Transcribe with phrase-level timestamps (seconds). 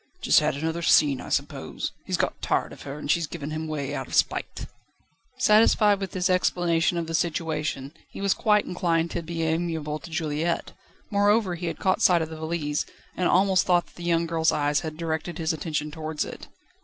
[0.19, 1.91] "Just had another scene, I suppose.
[2.07, 4.65] He's got tired of her, and she's given him away out of spite."
[5.37, 10.09] Satisfied with this explanation of the situation, he was quite inclined to be amiable to
[10.09, 10.71] Juliette.
[11.11, 12.83] Moreover, he had caught sight of the valise,
[13.15, 16.47] and almost thought that the young girl's eyes had directed his attention towards it.